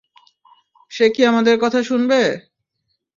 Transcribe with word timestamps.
সে 0.91 1.05
কি 1.09 1.21
আমাদের 1.25 1.55
কথা 1.59 1.79
শুনবে? 1.83 2.21